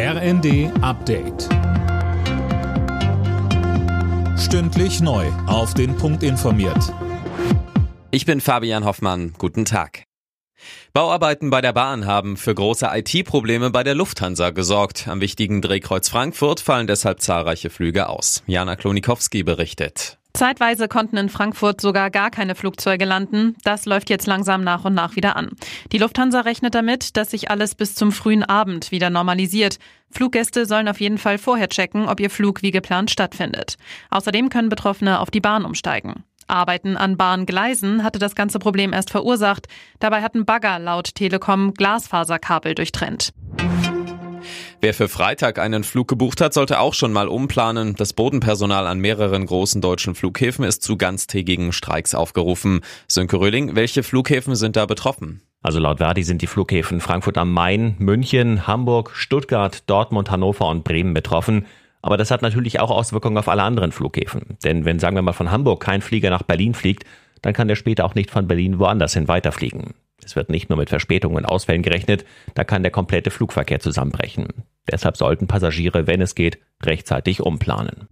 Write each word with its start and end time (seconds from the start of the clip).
RND 0.00 0.70
Update. 0.80 1.48
Stündlich 4.38 5.00
neu. 5.00 5.26
Auf 5.48 5.74
den 5.74 5.96
Punkt 5.96 6.22
informiert. 6.22 6.94
Ich 8.12 8.24
bin 8.24 8.40
Fabian 8.40 8.84
Hoffmann. 8.84 9.34
Guten 9.38 9.64
Tag. 9.64 10.04
Bauarbeiten 10.92 11.50
bei 11.50 11.60
der 11.60 11.72
Bahn 11.72 12.06
haben 12.06 12.36
für 12.36 12.54
große 12.54 12.88
IT-Probleme 12.92 13.70
bei 13.70 13.82
der 13.82 13.96
Lufthansa 13.96 14.50
gesorgt. 14.50 15.08
Am 15.08 15.20
wichtigen 15.20 15.62
Drehkreuz 15.62 16.08
Frankfurt 16.08 16.60
fallen 16.60 16.86
deshalb 16.86 17.20
zahlreiche 17.20 17.68
Flüge 17.68 18.08
aus. 18.08 18.44
Jana 18.46 18.76
Klonikowski 18.76 19.42
berichtet. 19.42 20.17
Zeitweise 20.38 20.86
konnten 20.86 21.16
in 21.16 21.30
Frankfurt 21.30 21.80
sogar 21.80 22.10
gar 22.10 22.30
keine 22.30 22.54
Flugzeuge 22.54 23.04
landen. 23.04 23.56
Das 23.64 23.86
läuft 23.86 24.08
jetzt 24.08 24.28
langsam 24.28 24.62
nach 24.62 24.84
und 24.84 24.94
nach 24.94 25.16
wieder 25.16 25.34
an. 25.34 25.50
Die 25.90 25.98
Lufthansa 25.98 26.42
rechnet 26.42 26.76
damit, 26.76 27.16
dass 27.16 27.32
sich 27.32 27.50
alles 27.50 27.74
bis 27.74 27.96
zum 27.96 28.12
frühen 28.12 28.44
Abend 28.44 28.92
wieder 28.92 29.10
normalisiert. 29.10 29.78
Fluggäste 30.12 30.64
sollen 30.64 30.86
auf 30.86 31.00
jeden 31.00 31.18
Fall 31.18 31.38
vorher 31.38 31.68
checken, 31.68 32.06
ob 32.06 32.20
ihr 32.20 32.30
Flug 32.30 32.62
wie 32.62 32.70
geplant 32.70 33.10
stattfindet. 33.10 33.78
Außerdem 34.10 34.48
können 34.48 34.68
Betroffene 34.68 35.18
auf 35.18 35.32
die 35.32 35.40
Bahn 35.40 35.64
umsteigen. 35.64 36.22
Arbeiten 36.46 36.96
an 36.96 37.16
Bahngleisen 37.16 38.04
hatte 38.04 38.20
das 38.20 38.36
ganze 38.36 38.60
Problem 38.60 38.92
erst 38.92 39.10
verursacht. 39.10 39.66
Dabei 39.98 40.22
hatten 40.22 40.44
Bagger 40.44 40.78
laut 40.78 41.16
Telekom 41.16 41.74
Glasfaserkabel 41.74 42.76
durchtrennt. 42.76 43.32
Wer 44.80 44.94
für 44.94 45.08
Freitag 45.08 45.58
einen 45.58 45.82
Flug 45.82 46.06
gebucht 46.06 46.40
hat, 46.40 46.54
sollte 46.54 46.78
auch 46.78 46.94
schon 46.94 47.12
mal 47.12 47.26
umplanen. 47.26 47.96
Das 47.96 48.12
Bodenpersonal 48.12 48.86
an 48.86 49.00
mehreren 49.00 49.44
großen 49.44 49.80
deutschen 49.80 50.14
Flughäfen 50.14 50.64
ist 50.64 50.84
zu 50.84 50.96
ganztägigen 50.96 51.72
Streiks 51.72 52.14
aufgerufen. 52.14 52.82
Sönke 53.08 53.40
Röhling, 53.40 53.74
welche 53.74 54.04
Flughäfen 54.04 54.54
sind 54.54 54.76
da 54.76 54.86
betroffen? 54.86 55.42
Also 55.62 55.80
laut 55.80 55.98
Verdi 55.98 56.22
sind 56.22 56.42
die 56.42 56.46
Flughäfen 56.46 57.00
Frankfurt 57.00 57.38
am 57.38 57.52
Main, 57.52 57.96
München, 57.98 58.68
Hamburg, 58.68 59.10
Stuttgart, 59.14 59.82
Dortmund, 59.90 60.30
Hannover 60.30 60.68
und 60.68 60.84
Bremen 60.84 61.12
betroffen. 61.12 61.66
Aber 62.00 62.16
das 62.16 62.30
hat 62.30 62.42
natürlich 62.42 62.78
auch 62.78 62.92
Auswirkungen 62.92 63.36
auf 63.36 63.48
alle 63.48 63.64
anderen 63.64 63.90
Flughäfen. 63.90 64.56
Denn 64.62 64.84
wenn, 64.84 65.00
sagen 65.00 65.16
wir 65.16 65.22
mal, 65.22 65.32
von 65.32 65.50
Hamburg 65.50 65.82
kein 65.82 66.02
Flieger 66.02 66.30
nach 66.30 66.44
Berlin 66.44 66.74
fliegt, 66.74 67.02
dann 67.42 67.52
kann 67.52 67.66
der 67.66 67.74
später 67.74 68.04
auch 68.04 68.14
nicht 68.14 68.30
von 68.30 68.46
Berlin 68.46 68.78
woanders 68.78 69.14
hin 69.14 69.26
weiterfliegen. 69.26 69.94
Es 70.28 70.36
wird 70.36 70.50
nicht 70.50 70.68
nur 70.68 70.76
mit 70.76 70.90
Verspätungen 70.90 71.38
und 71.38 71.46
Ausfällen 71.46 71.80
gerechnet, 71.80 72.26
da 72.54 72.62
kann 72.62 72.82
der 72.82 72.92
komplette 72.92 73.30
Flugverkehr 73.30 73.80
zusammenbrechen. 73.80 74.48
Deshalb 74.90 75.16
sollten 75.16 75.46
Passagiere, 75.46 76.06
wenn 76.06 76.20
es 76.20 76.34
geht, 76.34 76.58
rechtzeitig 76.84 77.40
umplanen. 77.40 78.08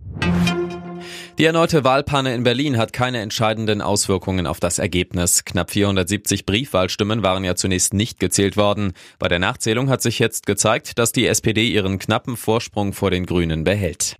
Die 1.38 1.44
erneute 1.44 1.84
Wahlpanne 1.84 2.34
in 2.34 2.42
Berlin 2.42 2.78
hat 2.78 2.94
keine 2.94 3.20
entscheidenden 3.20 3.82
Auswirkungen 3.82 4.46
auf 4.46 4.60
das 4.60 4.78
Ergebnis. 4.78 5.44
Knapp 5.44 5.70
470 5.70 6.46
Briefwahlstimmen 6.46 7.22
waren 7.22 7.44
ja 7.44 7.54
zunächst 7.54 7.92
nicht 7.92 8.18
gezählt 8.18 8.56
worden. 8.56 8.94
Bei 9.18 9.28
der 9.28 9.38
Nachzählung 9.38 9.90
hat 9.90 10.00
sich 10.00 10.18
jetzt 10.18 10.46
gezeigt, 10.46 10.98
dass 10.98 11.12
die 11.12 11.26
SPD 11.26 11.68
ihren 11.68 11.98
knappen 11.98 12.38
Vorsprung 12.38 12.94
vor 12.94 13.10
den 13.10 13.26
Grünen 13.26 13.64
behält. 13.64 14.15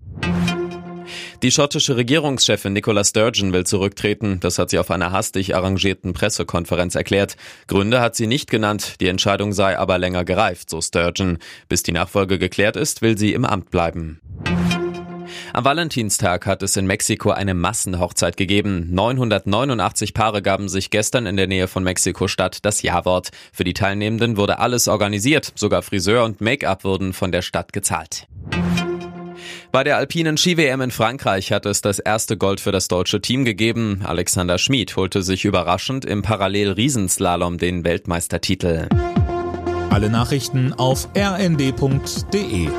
Die 1.42 1.50
schottische 1.50 1.96
Regierungschefin 1.96 2.72
Nicola 2.72 3.04
Sturgeon 3.04 3.52
will 3.52 3.64
zurücktreten. 3.64 4.40
Das 4.40 4.58
hat 4.58 4.70
sie 4.70 4.78
auf 4.78 4.90
einer 4.90 5.12
hastig 5.12 5.54
arrangierten 5.54 6.14
Pressekonferenz 6.14 6.94
erklärt. 6.94 7.36
Gründe 7.66 8.00
hat 8.00 8.16
sie 8.16 8.26
nicht 8.26 8.50
genannt. 8.50 8.94
Die 9.00 9.08
Entscheidung 9.08 9.52
sei 9.52 9.78
aber 9.78 9.98
länger 9.98 10.24
gereift, 10.24 10.70
so 10.70 10.80
Sturgeon. 10.80 11.38
Bis 11.68 11.82
die 11.82 11.92
Nachfolge 11.92 12.38
geklärt 12.38 12.76
ist, 12.76 13.02
will 13.02 13.18
sie 13.18 13.34
im 13.34 13.44
Amt 13.44 13.70
bleiben. 13.70 14.20
Am 15.52 15.64
Valentinstag 15.64 16.46
hat 16.46 16.62
es 16.62 16.76
in 16.76 16.86
Mexiko 16.86 17.30
eine 17.30 17.54
Massenhochzeit 17.54 18.36
gegeben. 18.36 18.88
989 18.94 20.14
Paare 20.14 20.42
gaben 20.42 20.68
sich 20.68 20.90
gestern 20.90 21.26
in 21.26 21.36
der 21.36 21.46
Nähe 21.46 21.68
von 21.68 21.82
Mexiko-Stadt 21.82 22.64
das 22.64 22.82
Ja-Wort. 22.82 23.30
Für 23.52 23.64
die 23.64 23.74
Teilnehmenden 23.74 24.36
wurde 24.36 24.58
alles 24.58 24.88
organisiert. 24.88 25.52
Sogar 25.54 25.82
Friseur 25.82 26.24
und 26.24 26.40
Make-up 26.40 26.84
wurden 26.84 27.12
von 27.12 27.32
der 27.32 27.42
Stadt 27.42 27.72
gezahlt. 27.72 28.26
Bei 29.76 29.84
der 29.84 29.98
alpinen 29.98 30.38
Ski-WM 30.38 30.80
in 30.80 30.90
Frankreich 30.90 31.52
hat 31.52 31.66
es 31.66 31.82
das 31.82 31.98
erste 31.98 32.38
Gold 32.38 32.60
für 32.60 32.72
das 32.72 32.88
deutsche 32.88 33.20
Team 33.20 33.44
gegeben. 33.44 34.00
Alexander 34.02 34.56
Schmid 34.56 34.96
holte 34.96 35.20
sich 35.20 35.44
überraschend 35.44 36.06
im 36.06 36.22
Parallel-Riesenslalom 36.22 37.58
den 37.58 37.84
Weltmeistertitel. 37.84 38.88
Alle 39.90 40.08
Nachrichten 40.08 40.72
auf 40.72 41.10
rnd.de 41.14 42.70